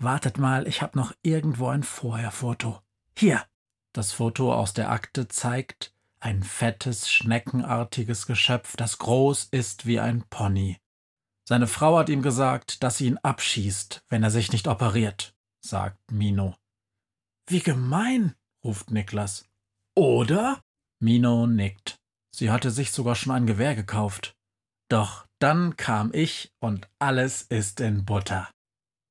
Wartet 0.00 0.38
mal, 0.38 0.66
ich 0.66 0.82
hab 0.82 0.96
noch 0.96 1.12
irgendwo 1.22 1.68
ein 1.68 1.84
Vorherfoto. 1.84 2.82
Hier. 3.16 3.44
Das 3.92 4.10
Foto 4.10 4.52
aus 4.52 4.74
der 4.74 4.90
Akte 4.90 5.28
zeigt 5.28 5.94
ein 6.18 6.42
fettes, 6.42 7.08
schneckenartiges 7.08 8.26
Geschöpf, 8.26 8.76
das 8.76 8.98
groß 8.98 9.44
ist 9.52 9.86
wie 9.86 10.00
ein 10.00 10.24
Pony. 10.30 10.78
Seine 11.44 11.68
Frau 11.68 11.96
hat 11.96 12.08
ihm 12.08 12.20
gesagt, 12.20 12.82
dass 12.82 12.98
sie 12.98 13.06
ihn 13.06 13.18
abschießt, 13.18 14.04
wenn 14.08 14.24
er 14.24 14.30
sich 14.30 14.50
nicht 14.50 14.66
operiert, 14.66 15.32
sagt 15.60 16.10
Mino. 16.10 16.56
Wie 17.46 17.60
gemein, 17.60 18.34
ruft 18.64 18.90
Niklas. 18.90 19.48
Oder? 19.94 20.60
Mino 20.98 21.46
nickt. 21.46 22.00
Sie 22.32 22.50
hatte 22.50 22.72
sich 22.72 22.90
sogar 22.90 23.14
schon 23.14 23.32
ein 23.32 23.46
Gewehr 23.46 23.76
gekauft. 23.76 24.34
Doch 24.88 25.26
dann 25.38 25.76
kam 25.76 26.10
ich 26.12 26.52
und 26.60 26.88
alles 26.98 27.42
ist 27.42 27.80
in 27.80 28.04
Butter. 28.04 28.48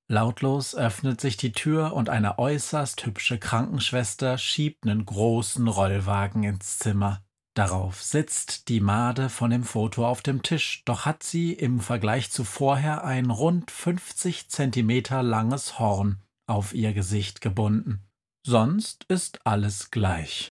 Lautlos 0.09 0.73
öffnet 0.73 1.19
sich 1.19 1.35
die 1.37 1.51
Tür 1.51 1.93
und 1.93 2.09
eine 2.09 2.39
äußerst 2.39 3.05
hübsche 3.05 3.37
Krankenschwester 3.37 4.37
schiebt 4.37 4.85
einen 4.85 5.05
großen 5.05 5.67
Rollwagen 5.67 6.43
ins 6.43 6.79
Zimmer. 6.79 7.21
Darauf 7.55 8.01
sitzt 8.03 8.69
die 8.69 8.79
Made 8.79 9.29
von 9.29 9.49
dem 9.49 9.63
Foto 9.63 10.07
auf 10.07 10.21
dem 10.21 10.43
Tisch, 10.43 10.83
doch 10.85 11.05
hat 11.05 11.23
sie 11.23 11.53
im 11.53 11.79
Vergleich 11.79 12.31
zu 12.31 12.43
vorher 12.43 13.03
ein 13.03 13.31
rund 13.31 13.71
50 13.71 14.49
Zentimeter 14.49 15.23
langes 15.23 15.79
Horn 15.79 16.21
auf 16.47 16.73
ihr 16.73 16.93
Gesicht 16.93 17.41
gebunden. 17.41 18.03
Sonst 18.45 19.05
ist 19.09 19.45
alles 19.45 19.91
gleich. 19.91 20.49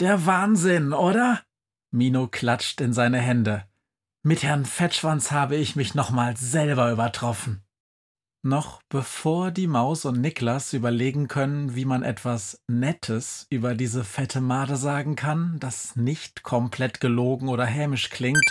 Der 0.00 0.26
Wahnsinn, 0.26 0.92
oder? 0.92 1.42
Mino 1.90 2.28
klatscht 2.28 2.80
in 2.80 2.92
seine 2.92 3.18
Hände. 3.18 3.64
Mit 4.26 4.42
Herrn 4.42 4.64
Fettschwanz 4.64 5.32
habe 5.32 5.54
ich 5.56 5.76
mich 5.76 5.94
nochmal 5.94 6.34
selber 6.38 6.90
übertroffen. 6.90 7.62
Noch 8.42 8.82
bevor 8.88 9.50
die 9.50 9.66
Maus 9.66 10.06
und 10.06 10.18
Niklas 10.22 10.72
überlegen 10.72 11.28
können, 11.28 11.74
wie 11.74 11.84
man 11.84 12.02
etwas 12.02 12.62
Nettes 12.66 13.46
über 13.50 13.74
diese 13.74 14.02
fette 14.02 14.40
Made 14.40 14.76
sagen 14.76 15.14
kann, 15.14 15.58
das 15.60 15.94
nicht 15.94 16.42
komplett 16.42 17.00
gelogen 17.00 17.48
oder 17.48 17.66
hämisch 17.66 18.08
klingt, 18.08 18.50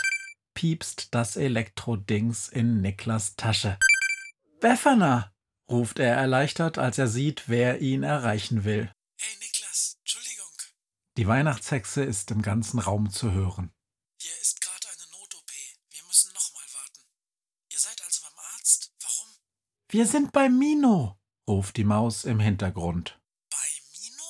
piepst 0.54 1.16
das 1.16 1.38
Elektrodings 1.38 2.50
in 2.50 2.82
Niklas 2.82 3.36
Tasche. 3.36 3.80
Befana! 4.62 5.34
ruft 5.68 5.98
er 5.98 6.16
erleichtert, 6.16 6.78
als 6.78 7.00
er 7.00 7.08
sieht, 7.08 7.50
wer 7.50 7.82
ihn 7.82 8.04
erreichen 8.04 8.64
will. 8.64 8.92
Hey 9.20 9.36
Niklas, 9.40 9.98
Entschuldigung. 10.02 10.52
Die 11.18 11.26
Weihnachtshexe 11.26 12.04
ist 12.04 12.30
im 12.30 12.44
ganzen 12.44 12.78
Raum 12.78 13.10
zu 13.10 13.32
hören. 13.32 13.72
Hier 14.24 14.40
ist 14.42 14.62
gerade 14.62 14.88
eine 14.88 15.12
Not-OP. 15.12 15.52
Wir 15.90 16.04
müssen 16.08 16.32
nochmal 16.34 16.64
warten. 16.74 17.02
Ihr 17.70 17.78
seid 17.78 18.02
also 18.06 18.22
beim 18.24 18.40
Arzt? 18.56 18.94
Warum? 19.02 19.30
Wir 19.94 20.08
sind 20.08 20.32
bei 20.32 20.50
Mino, 20.50 21.20
ruft 21.48 21.78
die 21.78 21.84
Maus 21.84 22.26
im 22.26 22.40
Hintergrund. 22.40 23.22
Bei 23.52 23.58
Mino? 23.92 24.24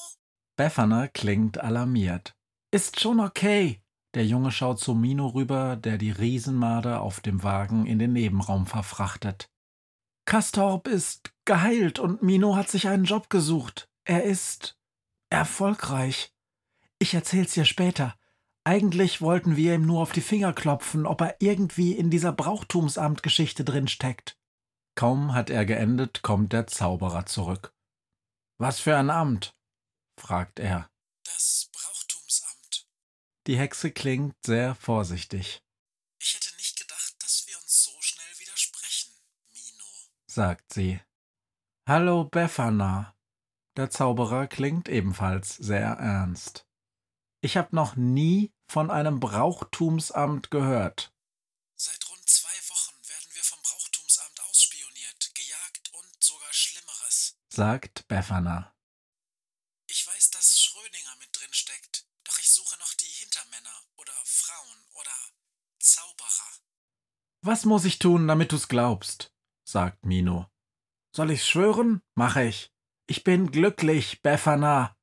Befana 0.57 1.07
klingt 1.07 1.57
alarmiert. 1.57 2.35
Ist 2.71 2.99
schon 2.99 3.21
okay. 3.21 3.81
Der 4.13 4.25
Junge 4.25 4.51
schaut 4.51 4.81
zu 4.81 4.93
Mino 4.93 5.27
rüber, 5.27 5.77
der 5.77 5.97
die 5.97 6.11
Riesenmarder 6.11 7.01
auf 7.01 7.21
dem 7.21 7.43
Wagen 7.43 7.85
in 7.85 7.97
den 7.97 8.11
Nebenraum 8.11 8.65
verfrachtet. 8.65 9.49
Kastorp 10.25 10.89
ist 10.89 11.33
geheilt 11.45 11.97
und 11.97 12.21
Mino 12.21 12.57
hat 12.57 12.69
sich 12.69 12.89
einen 12.89 13.05
Job 13.05 13.29
gesucht. 13.29 13.89
Er 14.03 14.25
ist 14.25 14.77
erfolgreich. 15.29 16.33
Ich 16.99 17.13
erzähl's 17.13 17.53
dir 17.53 17.63
später. 17.63 18.15
Eigentlich 18.65 19.21
wollten 19.21 19.55
wir 19.55 19.75
ihm 19.75 19.85
nur 19.85 20.01
auf 20.01 20.11
die 20.11 20.19
Finger 20.19 20.51
klopfen, 20.51 21.05
ob 21.05 21.21
er 21.21 21.37
irgendwie 21.39 21.93
in 21.93 22.09
dieser 22.09 22.33
Brauchtumsamtgeschichte 22.33 23.63
drinsteckt. 23.63 24.37
Kaum 24.95 25.33
hat 25.33 25.49
er 25.49 25.65
geendet, 25.65 26.21
kommt 26.21 26.53
der 26.53 26.67
Zauberer 26.67 27.25
zurück. 27.25 27.73
Was 28.59 28.79
für 28.79 28.95
ein 28.95 29.09
Amt? 29.09 29.55
fragt 30.19 30.59
er. 30.59 30.89
Das 31.23 31.69
Brauchtumsamt. 31.71 32.87
Die 33.47 33.57
Hexe 33.57 33.91
klingt 33.91 34.35
sehr 34.45 34.75
vorsichtig, 34.75 35.63
Ich 36.19 36.35
hätte 36.35 36.55
nicht 36.55 36.79
gedacht, 36.79 37.15
dass 37.19 37.47
wir 37.47 37.57
uns 37.57 37.83
so 37.83 37.91
schnell 37.99 38.39
widersprechen, 38.39 39.13
Mino. 39.51 39.85
sagt 40.27 40.71
sie. 40.71 41.01
Hallo, 41.87 42.25
Befana. 42.25 43.15
Der 43.75 43.89
Zauberer 43.89 44.47
klingt 44.47 44.87
ebenfalls 44.87 45.55
sehr 45.55 45.87
ernst. 45.87 46.67
Ich 47.41 47.57
habe 47.57 47.75
noch 47.75 47.95
nie 47.95 48.53
von 48.67 48.91
einem 48.91 49.19
Brauchtumsamt 49.19 50.51
gehört, 50.51 51.13
Seit 51.75 52.09
rund 52.09 52.29
zwei 52.29 52.55
Wochen 52.69 52.95
werden 53.09 53.29
wir 53.33 53.43
vom 53.43 53.59
Brauchtumsamt 53.61 54.39
ausspioniert, 54.49 55.35
gejagt 55.35 55.91
und 55.93 56.22
sogar 56.33 56.53
Schlimmeres. 56.53 57.37
sagt 57.49 58.07
Befana. 58.07 58.75
Ich 59.87 60.07
weiß, 60.07 60.31
dass 60.31 60.59
Schrödinger 60.59 61.15
mit 61.19 61.29
drin 61.31 61.53
steckt, 61.53 62.07
doch 62.23 62.39
ich 62.39 62.49
suche 62.49 62.77
noch 62.79 62.93
die 62.95 63.05
Hintermänner 63.05 63.77
oder 63.97 64.13
Frauen 64.23 64.79
oder 64.95 65.15
Zauberer. 65.79 66.51
Was 67.41 67.65
muss 67.65 67.85
ich 67.85 67.99
tun, 67.99 68.27
damit 68.27 68.51
du's 68.51 68.67
glaubst? 68.67 69.31
sagt 69.63 70.05
Mino. 70.05 70.49
Soll 71.15 71.31
ich's 71.31 71.47
schwören? 71.47 72.01
Mache 72.15 72.45
ich. 72.45 72.71
Ich 73.07 73.23
bin 73.23 73.51
glücklich, 73.51 74.21
Befana. 74.21 74.97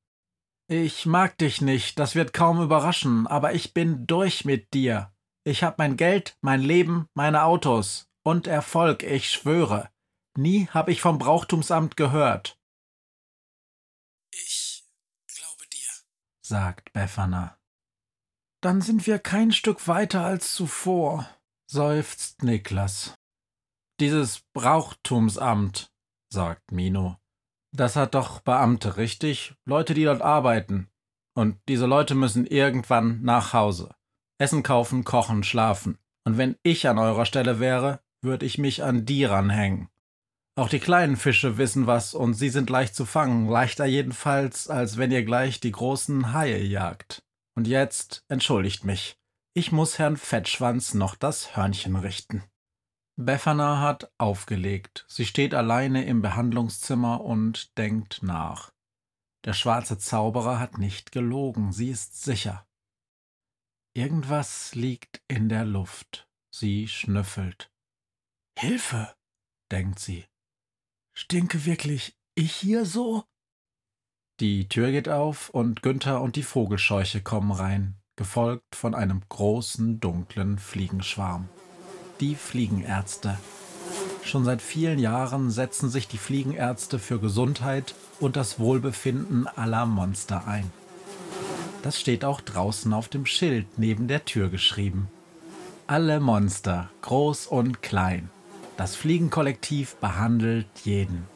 Ich 0.67 1.05
mag 1.05 1.37
dich 1.37 1.61
nicht, 1.61 1.99
das 1.99 2.15
wird 2.15 2.33
kaum 2.33 2.61
überraschen, 2.61 3.27
aber 3.27 3.53
ich 3.53 3.73
bin 3.73 4.07
durch 4.07 4.43
mit 4.43 4.73
dir. 4.73 5.13
Ich 5.43 5.63
hab 5.63 5.77
mein 5.77 5.97
Geld, 5.97 6.37
mein 6.41 6.61
Leben, 6.61 7.07
meine 7.13 7.43
Autos 7.43 8.09
und 8.23 8.47
Erfolg, 8.47 9.03
ich 9.03 9.29
schwöre. 9.29 9.89
Nie 10.37 10.67
hab 10.67 10.87
ich 10.87 11.01
vom 11.01 11.17
Brauchtumsamt 11.17 11.97
gehört, 11.97 12.57
Ich 14.31 14.85
glaube 15.27 15.67
dir. 15.73 15.89
sagt 16.41 16.93
Befana. 16.93 17.57
Dann 18.61 18.81
sind 18.81 19.07
wir 19.07 19.19
kein 19.19 19.51
Stück 19.51 19.87
weiter 19.87 20.23
als 20.23 20.53
zuvor, 20.53 21.27
seufzt 21.67 22.43
Niklas. 22.43 23.15
Dieses 23.99 24.41
Brauchtumsamt, 24.53 25.91
sagt 26.31 26.71
Mino. 26.71 27.17
Das 27.73 27.95
hat 27.95 28.15
doch 28.15 28.39
Beamte, 28.41 28.97
richtig? 28.97 29.55
Leute, 29.65 29.93
die 29.93 30.03
dort 30.03 30.21
arbeiten. 30.21 30.89
Und 31.33 31.59
diese 31.67 31.85
Leute 31.85 32.15
müssen 32.15 32.45
irgendwann 32.45 33.21
nach 33.21 33.53
Hause. 33.53 33.95
Essen 34.37 34.63
kaufen, 34.63 35.03
kochen, 35.03 35.43
schlafen. 35.43 35.97
Und 36.25 36.37
wenn 36.37 36.57
ich 36.63 36.87
an 36.87 36.99
eurer 36.99 37.25
Stelle 37.25 37.59
wäre, 37.59 38.01
würde 38.21 38.45
ich 38.45 38.57
mich 38.57 38.83
an 38.83 39.05
die 39.05 39.25
ranhängen. 39.25 39.89
Auch 40.55 40.67
die 40.67 40.79
kleinen 40.79 41.15
Fische 41.15 41.57
wissen 41.57 41.87
was 41.87 42.13
und 42.13 42.33
sie 42.33 42.49
sind 42.49 42.69
leicht 42.69 42.93
zu 42.93 43.05
fangen, 43.05 43.47
leichter 43.47 43.85
jedenfalls, 43.85 44.69
als 44.69 44.97
wenn 44.97 45.11
ihr 45.11 45.23
gleich 45.23 45.59
die 45.59 45.71
großen 45.71 46.33
Haie 46.33 46.61
jagt. 46.61 47.23
Und 47.55 47.67
jetzt 47.67 48.25
entschuldigt 48.27 48.83
mich. 48.83 49.17
Ich 49.53 49.71
muss 49.71 49.97
Herrn 49.97 50.17
Fettschwanz 50.17 50.93
noch 50.93 51.15
das 51.15 51.55
Hörnchen 51.55 51.95
richten. 51.95 52.43
Befana 53.17 53.79
hat 53.81 54.11
aufgelegt. 54.17 55.05
Sie 55.07 55.25
steht 55.25 55.53
alleine 55.53 56.05
im 56.05 56.21
Behandlungszimmer 56.21 57.21
und 57.21 57.77
denkt 57.77 58.23
nach. 58.23 58.71
Der 59.45 59.53
schwarze 59.53 59.97
Zauberer 59.97 60.59
hat 60.59 60.77
nicht 60.77 61.11
gelogen, 61.11 61.71
sie 61.71 61.89
ist 61.89 62.23
sicher. 62.23 62.65
Irgendwas 63.93 64.73
liegt 64.75 65.21
in 65.27 65.49
der 65.49 65.65
Luft. 65.65 66.27
Sie 66.53 66.87
schnüffelt. 66.87 67.71
Hilfe, 68.57 69.13
denkt 69.71 69.99
sie. 69.99 70.25
Stinke 71.23 71.65
wirklich 71.67 72.17
ich 72.33 72.51
hier 72.51 72.83
so? 72.83 73.25
Die 74.39 74.67
Tür 74.67 74.89
geht 74.89 75.07
auf 75.07 75.51
und 75.51 75.83
Günther 75.83 76.19
und 76.19 76.35
die 76.35 76.41
Vogelscheuche 76.41 77.21
kommen 77.21 77.51
rein, 77.51 78.01
gefolgt 78.15 78.75
von 78.75 78.95
einem 78.95 79.21
großen, 79.29 79.99
dunklen 79.99 80.57
Fliegenschwarm. 80.57 81.47
Die 82.21 82.33
Fliegenärzte. 82.33 83.37
Schon 84.23 84.45
seit 84.45 84.63
vielen 84.63 84.97
Jahren 84.97 85.51
setzen 85.51 85.91
sich 85.91 86.07
die 86.07 86.17
Fliegenärzte 86.17 86.97
für 86.97 87.19
Gesundheit 87.19 87.93
und 88.19 88.35
das 88.35 88.57
Wohlbefinden 88.57 89.45
aller 89.45 89.85
Monster 89.85 90.47
ein. 90.47 90.71
Das 91.83 91.99
steht 91.99 92.25
auch 92.25 92.41
draußen 92.41 92.91
auf 92.93 93.09
dem 93.09 93.27
Schild 93.27 93.67
neben 93.77 94.07
der 94.07 94.25
Tür 94.25 94.49
geschrieben. 94.49 95.07
Alle 95.85 96.19
Monster, 96.19 96.89
groß 97.03 97.45
und 97.45 97.83
klein. 97.83 98.31
Das 98.81 98.95
Fliegenkollektiv 98.95 99.97
behandelt 99.97 100.65
jeden. 100.85 101.27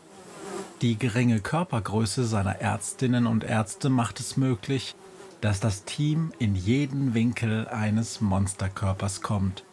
Die 0.81 0.97
geringe 0.97 1.41
Körpergröße 1.41 2.25
seiner 2.25 2.59
Ärztinnen 2.59 3.27
und 3.27 3.43
Ärzte 3.43 3.91
macht 3.91 4.19
es 4.19 4.35
möglich, 4.35 4.95
dass 5.41 5.59
das 5.59 5.83
Team 5.83 6.33
in 6.39 6.55
jeden 6.55 7.13
Winkel 7.13 7.67
eines 7.67 8.19
Monsterkörpers 8.19 9.21
kommt. 9.21 9.63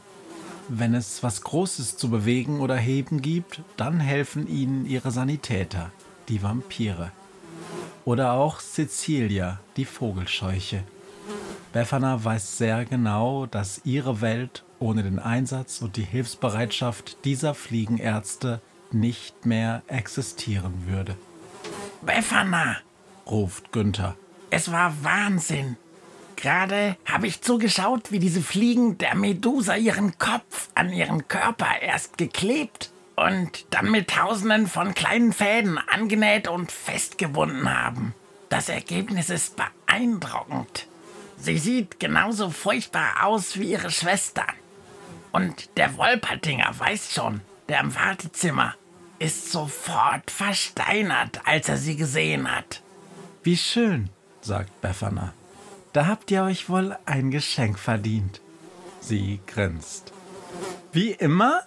Wenn 0.69 0.93
es 0.93 1.23
was 1.23 1.41
Großes 1.45 1.97
zu 1.97 2.11
bewegen 2.11 2.61
oder 2.61 2.77
heben 2.77 3.23
gibt, 3.23 3.63
dann 3.79 4.01
helfen 4.01 4.49
ihnen 4.49 4.85
ihre 4.85 5.11
Sanitäter, 5.11 5.91
die 6.29 6.43
Vampire. 6.43 7.11
Oder 8.05 8.35
auch 8.35 8.61
Cecilia, 8.61 9.61
die 9.79 9.87
Vogelscheuche. 9.87 10.85
Befana 11.73 12.23
weiß 12.23 12.59
sehr 12.59 12.85
genau, 12.85 13.47
dass 13.47 13.81
ihre 13.87 14.21
Welt 14.21 14.63
ohne 14.83 15.03
den 15.03 15.19
Einsatz 15.19 15.81
und 15.81 15.97
die 15.97 16.05
Hilfsbereitschaft 16.05 17.25
dieser 17.25 17.55
Fliegenärzte 17.55 18.61
nicht 18.91 19.47
mehr 19.47 19.83
existieren 19.87 20.85
würde. 20.87 21.17
Befana, 22.03 22.79
Ruft 23.27 23.73
Günther. 23.73 24.17
es 24.51 24.71
war 24.71 24.93
Wahnsinn. 25.03 25.77
Gerade 26.37 26.97
habe 27.05 27.29
ich 27.29 27.41
zugeschaut, 27.41 28.11
wie 28.11 28.19
diese 28.19 28.43
Fliegen 28.43 28.99
der 28.99 29.15
Medusa 29.15 29.77
ihren 29.77 30.19
Kopf 30.19 30.69
an 30.75 30.93
ihren 30.93 31.29
Körper 31.29 31.81
erst 31.81 32.19
geklebt 32.19 32.91
und 33.15 33.67
dann 33.71 33.91
mit 33.93 34.11
tausenden 34.11 34.67
von 34.67 34.95
kleinen 34.95 35.33
Fäden 35.33 35.79
angenäht 35.79 36.49
und 36.49 36.73
festgebunden 36.73 37.73
haben. 37.73 38.15
Das 38.49 38.69
Ergebnis 38.69 39.31
ist 39.31 39.57
beeindruckend. 39.57 40.89
Sie 41.39 41.59
sieht 41.59 42.01
genauso 42.01 42.51
furchtbar 42.51 43.25
aus 43.25 43.59
wie 43.59 43.71
ihre 43.71 43.91
Schwester. 43.91 44.45
Und 45.33 45.77
der 45.77 45.97
Wolpertinger 45.97 46.79
weiß 46.79 47.15
schon, 47.15 47.41
der 47.69 47.81
im 47.81 47.95
Wartezimmer, 47.95 48.75
ist 49.19 49.51
sofort 49.51 50.31
versteinert, 50.31 51.41
als 51.45 51.69
er 51.69 51.77
sie 51.79 51.97
gesehen 51.97 52.51
hat. 52.51 52.83
Wie 53.43 53.57
schön, 53.57 54.11
sagt 54.41 54.81
Befana. 54.81 55.33
Da 55.93 56.07
habt 56.07 56.31
ihr 56.31 56.43
euch 56.43 56.69
wohl 56.69 56.97
ein 57.07 57.31
Geschenk 57.31 57.79
verdient. 57.79 58.41
Sie 59.01 59.41
grinst. 59.47 60.13
Wie 60.93 61.11
immer? 61.13 61.63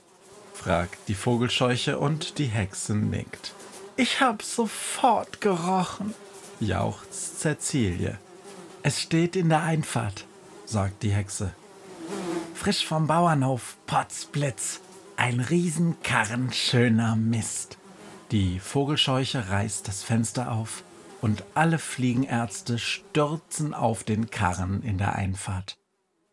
fragt 0.53 1.07
die 1.07 1.15
Vogelscheuche 1.15 1.99
und 1.99 2.37
die 2.37 2.45
Hexe 2.45 2.95
nickt. 2.95 3.53
Ich 3.97 4.19
hab 4.19 4.41
sofort 4.41 5.41
gerochen, 5.41 6.13
jauchzt 6.59 7.39
Cäcilie. 7.41 8.17
Es 8.83 9.01
steht 9.01 9.35
in 9.35 9.49
der 9.49 9.63
Einfahrt, 9.63 10.25
sagt 10.65 11.03
die 11.03 11.11
Hexe. 11.11 11.53
Frisch 12.65 12.87
vom 12.87 13.05
Bauernhof, 13.05 13.77
Potzblitz. 13.85 14.81
Ein 15.17 15.39
Riesenkarren 15.39 16.51
schöner 16.51 17.15
Mist. 17.15 17.77
Die 18.31 18.59
Vogelscheuche 18.59 19.49
reißt 19.49 19.87
das 19.87 20.01
Fenster 20.01 20.51
auf 20.51 20.83
und 21.21 21.43
alle 21.53 21.77
Fliegenärzte 21.77 22.79
stürzen 22.79 23.75
auf 23.75 24.03
den 24.03 24.31
Karren 24.31 24.81
in 24.81 24.97
der 24.97 25.13
Einfahrt. 25.13 25.77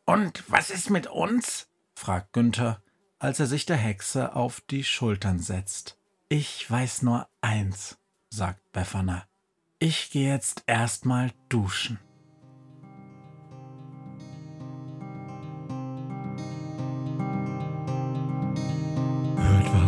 Und 0.06 0.42
was 0.48 0.70
ist 0.70 0.88
mit 0.88 1.06
uns? 1.06 1.68
fragt 1.94 2.32
Günther, 2.32 2.80
als 3.18 3.38
er 3.38 3.46
sich 3.46 3.66
der 3.66 3.76
Hexe 3.76 4.34
auf 4.34 4.62
die 4.70 4.84
Schultern 4.84 5.38
setzt. 5.38 5.98
Ich 6.30 6.70
weiß 6.70 7.02
nur 7.02 7.28
eins, 7.42 7.98
sagt 8.30 8.72
Befana. 8.72 9.26
Ich 9.78 10.10
gehe 10.10 10.32
jetzt 10.32 10.62
erstmal 10.66 11.30
duschen. 11.50 11.98